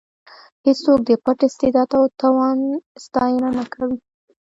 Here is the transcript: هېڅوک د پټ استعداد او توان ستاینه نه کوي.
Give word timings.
هېڅوک 0.65 0.99
د 1.09 1.11
پټ 1.23 1.39
استعداد 1.47 1.89
او 1.97 2.03
توان 2.19 2.59
ستاینه 3.05 3.49
نه 3.57 3.63
کوي. 3.73 3.97